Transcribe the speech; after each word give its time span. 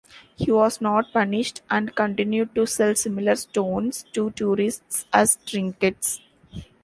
He 0.35 0.51
was 0.51 0.81
not 0.81 1.13
punished, 1.13 1.61
and 1.69 1.95
continued 1.95 2.55
to 2.55 2.65
sell 2.65 2.95
similar 2.95 3.35
stones 3.35 4.01
to 4.13 4.31
tourists 4.31 5.05
as 5.13 5.37
trinkets. 5.45 6.21